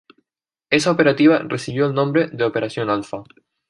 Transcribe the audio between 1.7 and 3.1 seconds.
el nombre de "Operación